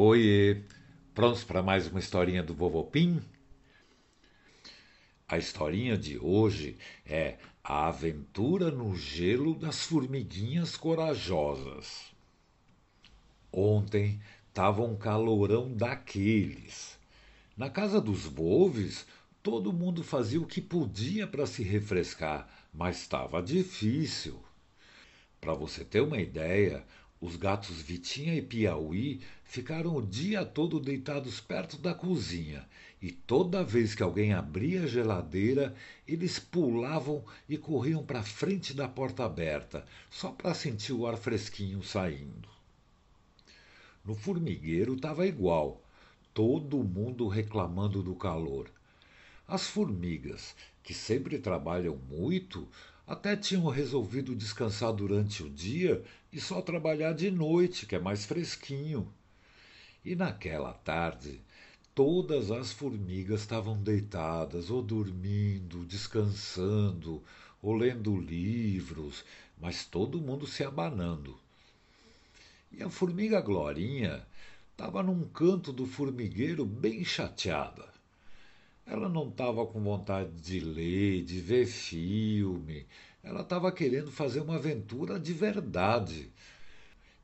[0.00, 0.62] Oiê,
[1.12, 3.20] prontos para mais uma historinha do Vovô Pim?
[5.26, 12.14] A historinha de hoje é A Aventura no Gelo das Formiguinhas Corajosas.
[13.50, 16.96] Ontem estava um calorão daqueles.
[17.56, 19.04] Na casa dos Volves,
[19.42, 24.40] todo mundo fazia o que podia para se refrescar, mas estava difícil.
[25.40, 26.86] Para você ter uma ideia,
[27.20, 32.66] os gatos Vitinha e Piauí ficaram o dia todo deitados perto da cozinha
[33.00, 35.74] e toda vez que alguém abria a geladeira,
[36.06, 41.82] eles pulavam e corriam para frente da porta aberta, só para sentir o ar fresquinho
[41.82, 42.48] saindo.
[44.04, 45.80] No formigueiro estava igual,
[46.34, 48.70] todo mundo reclamando do calor.
[49.46, 52.66] As formigas, que sempre trabalham muito,
[53.08, 58.26] até tinham resolvido descansar durante o dia e só trabalhar de noite, que é mais
[58.26, 59.10] fresquinho.
[60.04, 61.40] E naquela tarde,
[61.94, 67.22] todas as formigas estavam deitadas, ou dormindo, descansando,
[67.62, 69.24] ou lendo livros,
[69.58, 71.34] mas todo mundo se abanando.
[72.70, 74.22] E a formiga Glorinha
[74.70, 77.97] estava num canto do formigueiro bem chateada.
[78.90, 82.86] Ela não estava com vontade de ler, de ver filme.
[83.22, 86.32] Ela estava querendo fazer uma aventura de verdade.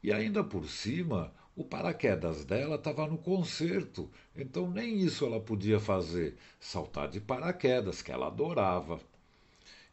[0.03, 5.81] E ainda por cima, o paraquedas dela estava no concerto, então nem isso ela podia
[5.81, 9.01] fazer, saltar de paraquedas, que ela adorava.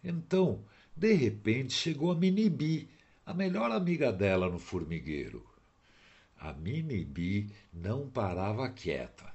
[0.04, 2.90] Então, de repente, chegou a Minibi,
[3.26, 5.46] a melhor amiga dela no formigueiro.
[6.38, 9.32] A Minibi não parava quieta.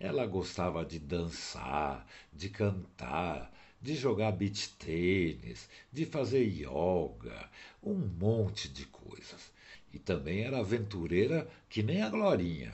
[0.00, 7.50] Ela gostava de dançar, de cantar, de jogar beach tênis, de fazer yoga,
[7.82, 9.52] um monte de coisas.
[9.92, 12.72] E também era aventureira que nem a Glorinha.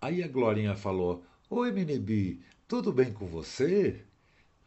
[0.00, 4.00] Aí a Glorinha falou: Oi, Minibi, tudo bem com você?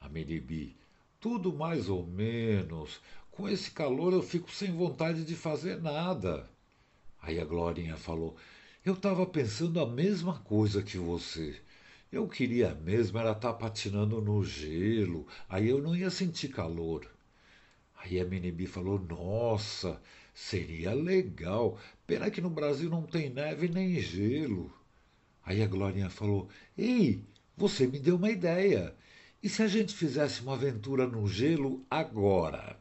[0.02, 0.76] A Minibi:
[1.18, 3.00] Tudo mais ou menos.
[3.32, 6.50] Com esse calor eu fico sem vontade de fazer nada.
[7.22, 8.36] Aí a Glorinha falou:
[8.84, 11.56] eu estava pensando a mesma coisa que você.
[12.12, 17.08] Eu queria mesmo era estar tá patinando no gelo, aí eu não ia sentir calor.
[17.98, 20.02] Aí a Minibi falou: Nossa,
[20.34, 21.78] seria legal.
[22.08, 24.74] Pena que no Brasil não tem neve nem gelo.
[25.46, 27.24] Aí a Glorinha falou: Ei,
[27.56, 28.96] você me deu uma ideia.
[29.44, 32.80] E se a gente fizesse uma aventura no gelo agora?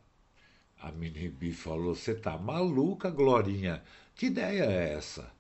[0.81, 3.83] A Minibi falou: Você tá maluca, Glorinha?
[4.15, 5.40] Que ideia é essa?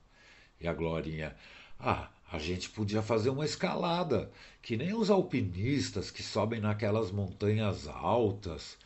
[0.60, 1.34] E a Glorinha,
[1.78, 4.30] ah, a gente podia fazer uma escalada,
[4.62, 8.76] que nem os alpinistas que sobem naquelas montanhas altas.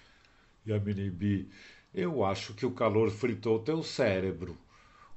[0.65, 1.51] E a Minibi,
[1.93, 4.57] eu acho que o calor fritou teu cérebro.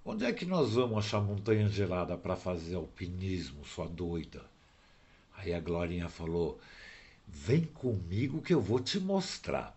[0.03, 4.43] Onde é que nós vamos achar montanha gelada para fazer alpinismo, sua doida?
[5.37, 6.59] Aí a Glorinha falou:
[7.27, 9.76] Vem comigo que eu vou te mostrar.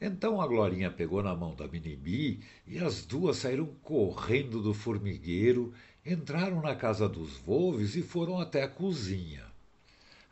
[0.00, 5.72] Então a Glorinha pegou na mão da Minibi e as duas saíram correndo do formigueiro,
[6.04, 9.44] entraram na casa dos Volves e foram até a cozinha.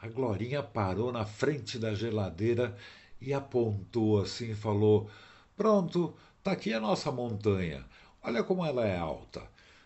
[0.01, 2.77] A Glorinha parou na frente da geladeira
[3.21, 5.09] e apontou assim e falou:
[5.57, 6.13] Pronto,
[6.43, 7.85] tá aqui a nossa montanha.
[8.23, 9.43] Olha como ela é alta.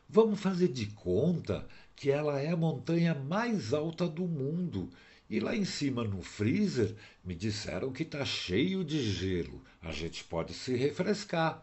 [0.09, 4.91] Vamos fazer de conta que ela é a montanha mais alta do mundo
[5.29, 6.95] e lá em cima no freezer
[7.25, 9.63] me disseram que está cheio de gelo.
[9.83, 11.63] A gente pode se refrescar.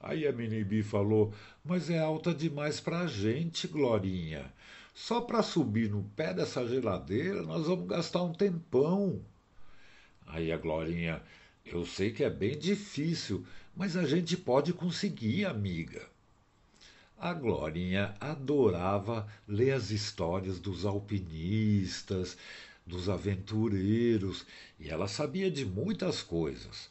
[0.00, 1.32] Aí a Minibi falou:
[1.64, 4.52] Mas é alta demais para a gente, Glorinha.
[4.94, 9.20] Só para subir no pé dessa geladeira nós vamos gastar um tempão.
[10.26, 11.22] Aí a Glorinha:
[11.64, 16.15] Eu sei que é bem difícil, mas a gente pode conseguir, amiga.
[17.18, 22.36] A Glorinha adorava ler as histórias dos alpinistas,
[22.86, 24.44] dos aventureiros,
[24.78, 26.90] e ela sabia de muitas coisas.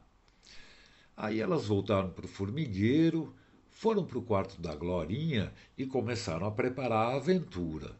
[1.17, 3.33] Aí elas voltaram para o formigueiro,
[3.71, 7.91] foram para o quarto da Glorinha e começaram a preparar a aventura.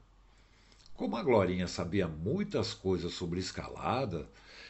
[0.94, 4.30] Como a Glorinha sabia muitas coisas sobre escalada,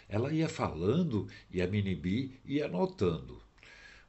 [0.10, 3.40] ela ia falando e a Minibi ia anotando.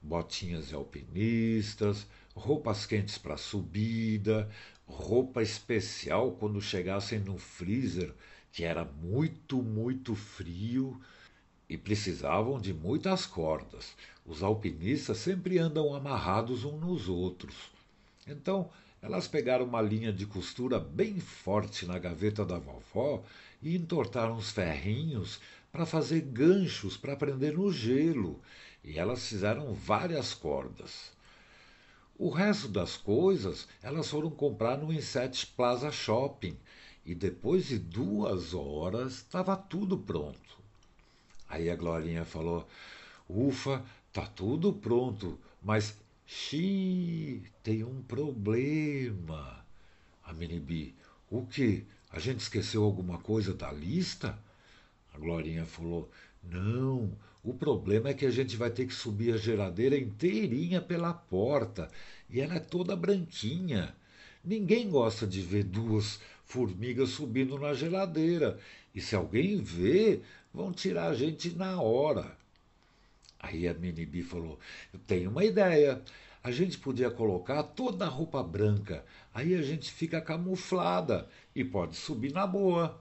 [0.02, 4.50] Botinhas de alpinistas, roupas quentes para subida,
[4.86, 8.14] roupa especial quando chegassem no freezer,
[8.50, 10.98] que era muito, muito frio,
[11.68, 13.94] e precisavam de muitas cordas.
[14.26, 17.54] Os alpinistas sempre andam amarrados uns nos outros.
[18.26, 18.70] Então,
[19.02, 23.22] elas pegaram uma linha de costura bem forte na gaveta da vovó
[23.62, 25.40] e entortaram os ferrinhos
[25.72, 28.40] para fazer ganchos para prender no gelo,
[28.82, 31.12] e elas fizeram várias cordas.
[32.18, 36.56] O resto das coisas elas foram comprar no Inset Plaza Shopping
[37.04, 40.58] e depois de duas horas estava tudo pronto.
[41.48, 42.68] Aí a Glorinha falou:
[43.28, 43.82] Ufa,
[44.12, 45.96] tá tudo pronto, mas
[46.26, 49.64] xiii, tem um problema.
[50.22, 50.94] A Minibi:
[51.30, 51.86] O que?
[52.10, 54.38] A gente esqueceu alguma coisa da lista?
[55.14, 56.10] A Glorinha falou:
[56.42, 57.10] Não,
[57.42, 61.88] o problema é que a gente vai ter que subir a geladeira inteirinha pela porta
[62.28, 63.94] e ela é toda branquinha.
[64.44, 68.58] Ninguém gosta de ver duas formigas subindo na geladeira.
[68.94, 70.20] E se alguém vê,
[70.52, 72.36] vão tirar a gente na hora.
[73.38, 74.58] Aí a Minibi falou:
[74.92, 76.02] Eu tenho uma ideia.
[76.42, 79.04] A gente podia colocar toda a roupa branca.
[79.32, 82.98] Aí a gente fica camuflada e pode subir na boa.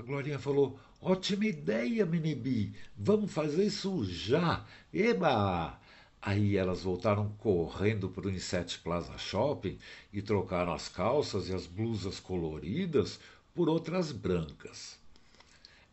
[0.00, 2.74] A Glorinha falou: Ótima ideia, Minibi.
[2.96, 4.64] Vamos fazer isso já.
[4.94, 5.78] Eba!
[6.22, 9.76] Aí elas voltaram correndo para o Inset Plaza Shopping
[10.10, 13.20] e trocaram as calças e as blusas coloridas
[13.54, 14.98] por outras brancas.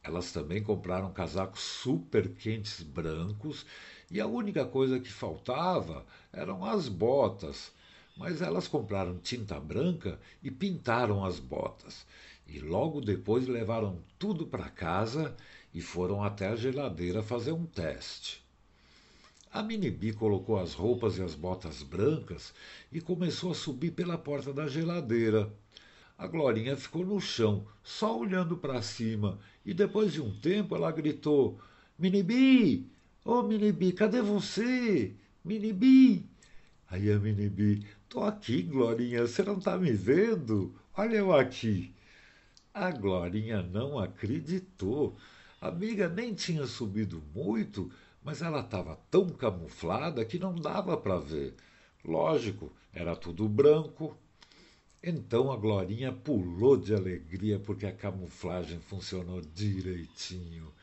[0.01, 3.65] Elas também compraram casacos super quentes brancos
[4.09, 7.74] e a única coisa que faltava eram as botas.
[8.15, 12.06] Mas elas compraram tinta branca e pintaram as botas.
[12.48, 15.36] E logo depois levaram tudo para casa
[15.74, 18.42] e foram até a geladeira fazer um teste.
[19.52, 22.54] A Minibi colocou as roupas e as botas brancas
[22.92, 25.52] e começou a subir pela porta da geladeira.
[26.18, 30.92] A Glorinha ficou no chão, só olhando para cima, e depois de um tempo ela
[30.92, 31.60] gritou:
[31.98, 32.90] Minibi!
[33.24, 35.14] Ô oh, Minibi, cadê você?
[35.44, 36.26] Minibi!
[36.90, 40.74] Aí a Minibi: Tô aqui, Glorinha, você não tá me vendo?
[40.96, 41.94] Olha eu aqui.
[42.78, 45.18] A Glorinha não acreditou.
[45.60, 47.92] A amiga nem tinha subido muito
[48.28, 51.56] mas ela estava tão camuflada que não dava para ver.
[52.04, 54.18] Lógico, era tudo branco.
[55.02, 60.74] Então a Glorinha pulou de alegria porque a camuflagem funcionou direitinho.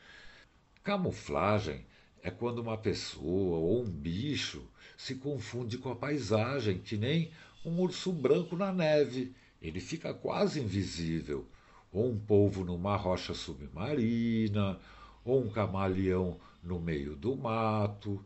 [0.83, 1.85] Camuflagem
[2.23, 7.29] é quando uma pessoa ou um bicho se confunde com a paisagem, que nem
[7.63, 9.35] um urso branco na neve.
[9.61, 11.45] Ele fica quase invisível.
[11.95, 14.77] Ou um polvo numa rocha submarina,
[15.23, 18.21] ou um camaleão no meio do mato.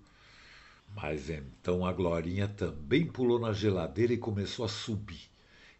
[0.95, 5.29] Mas então a Glorinha também pulou na geladeira e começou a subir.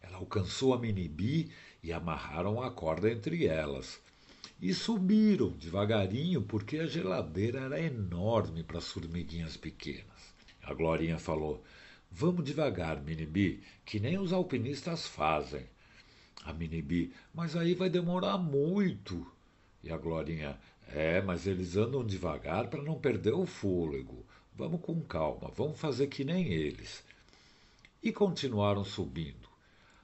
[0.04, 4.00] Ela alcançou a Minibi e amarraram a corda entre elas.
[4.62, 10.36] E subiram devagarinho porque a geladeira era enorme para as formiguinhas pequenas.
[10.62, 11.64] A Glorinha falou:
[12.12, 15.66] Vamos devagar, Minibi, que nem os alpinistas fazem.
[16.44, 19.26] A Minibi, mas aí vai demorar muito.
[19.84, 24.26] E a Glorinha, é, mas eles andam devagar para não perder o fôlego.
[24.56, 27.04] Vamos com calma, vamos fazer que nem eles.
[28.02, 29.48] E continuaram subindo.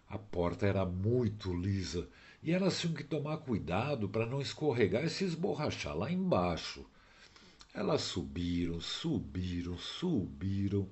[0.10, 2.08] A porta era muito lisa
[2.44, 6.86] e elas tinham que tomar cuidado para não escorregar e se esborrachar lá embaixo.
[7.74, 10.88] Elas subiram, subiram, subiram,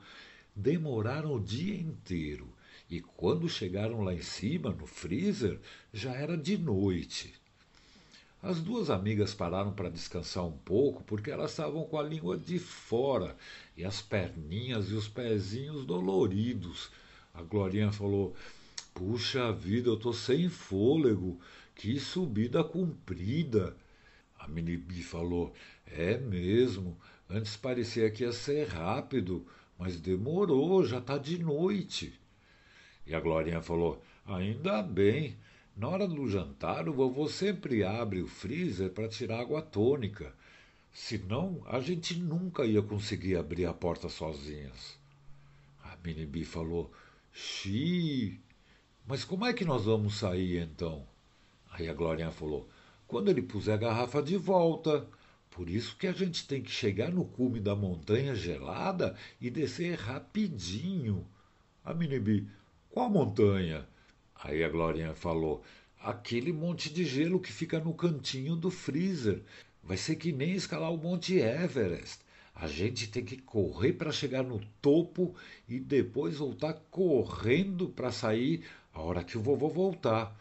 [0.55, 2.53] demoraram o dia inteiro
[2.89, 5.59] e quando chegaram lá em cima, no freezer,
[5.91, 7.33] já era de noite.
[8.41, 12.59] As duas amigas pararam para descansar um pouco porque elas estavam com a língua de
[12.59, 13.37] fora
[13.77, 16.91] e as perninhas e os pezinhos doloridos.
[17.33, 18.35] A Glorinha falou:
[18.93, 21.39] Puxa vida, eu tô sem fôlego,
[21.73, 23.75] que subida comprida.
[24.37, 25.53] A Minibi falou:
[25.87, 26.97] É mesmo,
[27.29, 29.47] antes parecia que ia ser rápido,
[29.79, 32.13] mas demorou, já tá de noite.
[33.05, 35.37] E a Glorinha falou: Ainda bem,
[35.75, 40.33] na hora do jantar, o vovô sempre abre o freezer para tirar água tônica.
[40.91, 45.01] Senão, a gente nunca ia conseguir abrir a porta sozinhas.
[46.03, 46.91] Minibi falou:
[47.31, 48.39] Xi,
[49.07, 51.07] mas como é que nós vamos sair então?
[51.71, 52.67] Aí a Glorinha falou:
[53.07, 55.07] Quando ele puser a garrafa de volta.
[55.49, 59.93] Por isso que a gente tem que chegar no cume da montanha gelada e descer
[59.99, 61.27] rapidinho.
[61.85, 62.49] A Minibi:
[62.93, 63.87] Qual montanha?
[64.35, 65.63] Aí a Glorinha falou:
[65.99, 69.41] Aquele monte de gelo que fica no cantinho do freezer.
[69.81, 72.19] Vai ser que nem escalar o Monte Everest.
[72.53, 75.35] A gente tem que correr para chegar no topo
[75.67, 80.39] e depois voltar correndo para sair a hora que o vovô voltar.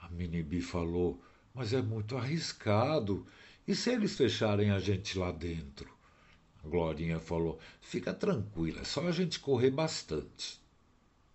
[0.00, 1.20] A Minibi falou:
[1.52, 3.26] Mas é muito arriscado.
[3.66, 5.90] E se eles fecharem a gente lá dentro?
[6.64, 10.64] A Glorinha falou: Fica tranquila, é só a gente correr bastante.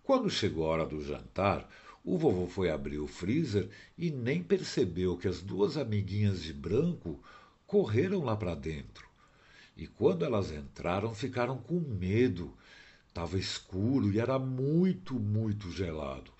[0.04, 1.68] Quando chegou a hora do jantar,
[2.04, 7.22] o vovô foi abrir o freezer e nem percebeu que as duas amiguinhas de branco
[7.68, 9.06] correram lá para dentro.
[9.76, 12.52] E quando elas entraram, ficaram com medo.
[13.06, 16.32] Estava escuro e era muito, muito gelado.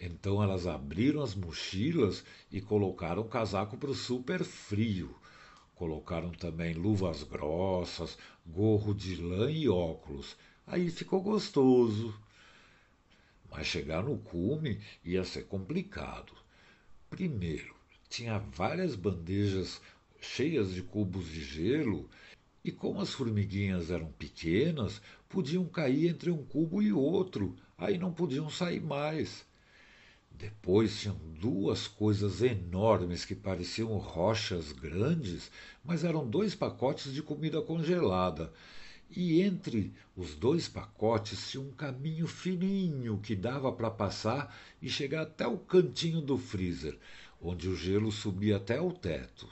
[0.00, 5.14] Então elas abriram as mochilas e colocaram o casaco para o super frio.
[5.74, 8.16] Colocaram também luvas grossas,
[8.46, 10.34] gorro de lã e óculos.
[10.66, 12.14] Aí ficou gostoso.
[13.52, 16.32] Mas chegar no cume ia ser complicado.
[17.08, 17.76] Primeiro,
[18.08, 19.80] tinha várias bandejas
[20.18, 22.08] cheias de cubos de gelo
[22.64, 28.12] e como as formiguinhas eram pequenas, podiam cair entre um cubo e outro, aí não
[28.12, 29.44] podiam sair mais.
[30.30, 35.50] Depois tinham duas coisas enormes que pareciam rochas grandes,
[35.84, 38.52] mas eram dois pacotes de comida congelada.
[39.14, 45.22] E entre os dois pacotes tinha um caminho fininho que dava para passar e chegar
[45.22, 46.98] até o cantinho do freezer,
[47.38, 49.46] onde o gelo subia até o teto.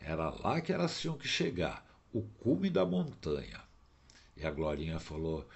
[0.00, 3.60] Era lá que elas tinham que chegar o cume da montanha.
[4.34, 5.46] E a Glorinha falou: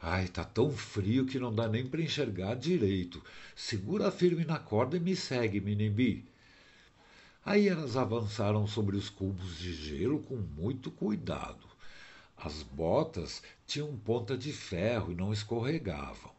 [0.00, 3.22] Ai, tá tão frio que não dá nem para enxergar direito.
[3.54, 6.24] Segura firme na corda e me segue, Minimbi.
[7.44, 11.71] Aí elas avançaram sobre os cubos de gelo com muito cuidado.
[12.44, 16.32] As botas tinham ponta de ferro e não escorregavam.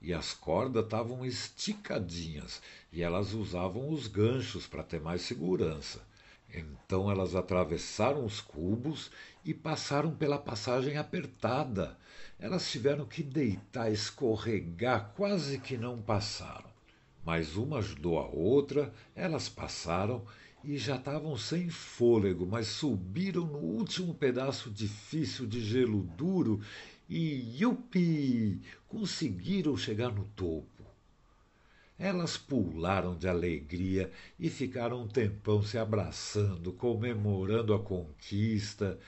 [0.00, 6.00] E as cordas estavam esticadinhas e elas usavam os ganchos para ter mais segurança.
[6.48, 9.10] Então elas atravessaram os cubos
[9.44, 11.98] e passaram pela passagem apertada.
[12.38, 16.70] Elas tiveram que deitar, escorregar, quase que não passaram.
[17.22, 20.24] Mas uma ajudou a outra, elas passaram
[20.64, 26.60] e já estavam sem fôlego, mas subiram no último pedaço difícil de gelo duro
[27.08, 30.78] e, yupi, conseguiram chegar no topo.
[31.98, 38.98] Elas pularam de alegria e ficaram um tempão se abraçando, comemorando a conquista,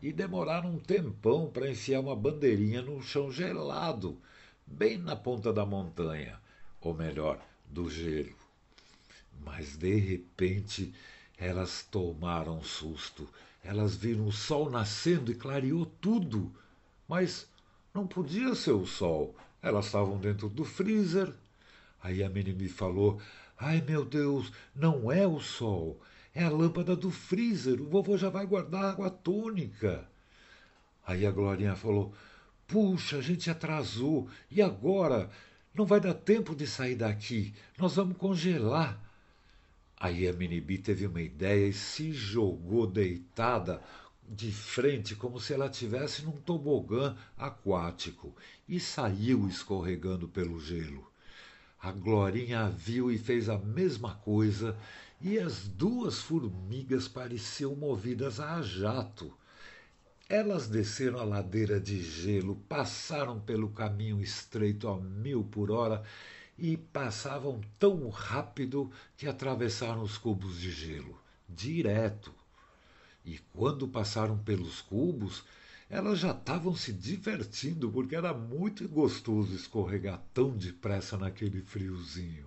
[0.00, 4.20] e demoraram um tempão para enfiar uma bandeirinha no chão gelado,
[4.64, 6.38] bem na ponta da montanha,
[6.80, 8.45] ou melhor, do gelo.
[9.44, 10.92] Mas de repente
[11.38, 13.28] elas tomaram susto.
[13.62, 16.52] Elas viram o sol nascendo e clareou tudo.
[17.08, 17.48] Mas
[17.94, 19.36] não podia ser o sol.
[19.62, 21.34] Elas estavam dentro do freezer,
[22.06, 23.20] Aí a me falou:
[23.58, 26.00] Ai meu Deus, não é o sol,
[26.32, 27.80] é a lâmpada do freezer.
[27.80, 30.06] O vovô já vai guardar água tônica.
[31.04, 32.14] Aí a Glorinha falou:
[32.68, 34.28] Puxa, a gente atrasou.
[34.48, 35.28] E agora?
[35.74, 37.52] Não vai dar tempo de sair daqui.
[37.76, 39.02] Nós vamos congelar.
[39.98, 43.82] Aí a Minibi teve uma ideia e se jogou deitada
[44.28, 48.34] de frente, como se ela estivesse num tobogã aquático,
[48.68, 51.10] e saiu escorregando pelo gelo.
[51.80, 54.76] A Glorinha a viu e fez a mesma coisa,
[55.20, 59.32] e as duas formigas pareciam movidas a jato.
[60.28, 66.02] Elas desceram a ladeira de gelo, passaram pelo caminho estreito a mil por hora
[66.58, 72.32] e passavam tão rápido que atravessaram os cubos de gelo, direto.
[73.24, 75.44] E quando passaram pelos cubos,
[75.88, 82.46] elas já estavam se divertindo porque era muito gostoso escorregar tão depressa naquele friozinho.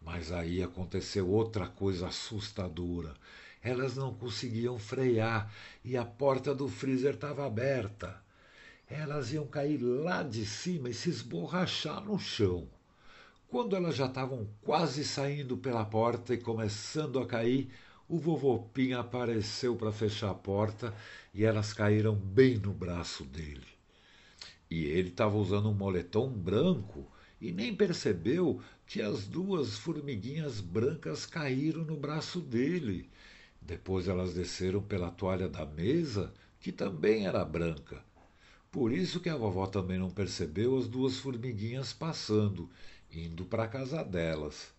[0.00, 3.14] Mas aí aconteceu outra coisa assustadora.
[3.62, 5.52] Elas não conseguiam frear
[5.84, 8.20] e a porta do freezer estava aberta.
[8.88, 12.68] Elas iam cair lá de cima e se esborrachar no chão.
[13.52, 17.68] Quando elas já estavam quase saindo pela porta e começando a cair,
[18.08, 20.94] o vovô Pim apareceu para fechar a porta
[21.34, 23.66] e elas caíram bem no braço dele.
[24.70, 27.06] E ele estava usando um moletom branco
[27.38, 33.10] e nem percebeu que as duas formiguinhas brancas caíram no braço dele.
[33.60, 38.02] Depois elas desceram pela toalha da mesa, que também era branca.
[38.70, 42.70] Por isso que a vovó também não percebeu as duas formiguinhas passando,
[43.12, 44.72] indo para a casa delas.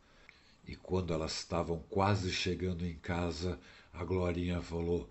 [0.68, 3.60] E quando elas estavam quase chegando em casa,
[3.94, 5.10] a Glorinha falou: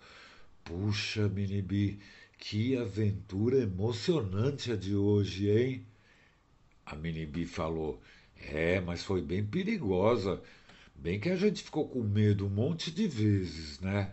[0.64, 2.00] Puxa, Minibi,
[2.38, 5.86] que aventura emocionante a de hoje, hein?
[6.86, 8.00] A Minibi falou:
[8.36, 10.42] É, mas foi bem perigosa.
[10.94, 14.12] Bem que a gente ficou com medo um monte de vezes, né?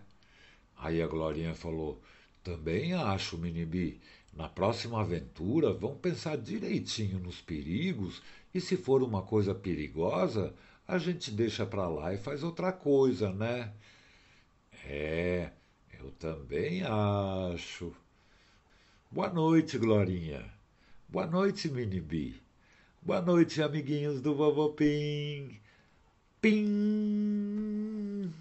[0.77, 2.01] Aí a Glorinha falou:
[2.43, 3.99] Também acho, Minibi.
[4.33, 8.21] Na próxima aventura, vão pensar direitinho nos perigos
[8.53, 10.53] e se for uma coisa perigosa,
[10.87, 13.71] a gente deixa para lá e faz outra coisa, né?
[14.85, 15.51] É,
[15.99, 17.93] eu também acho.
[19.11, 20.45] Boa noite, Glorinha.
[21.07, 22.41] Boa noite, Minibi.
[23.01, 25.59] Boa noite, amiguinhos do Vovô Pim.
[26.41, 28.33] Pim!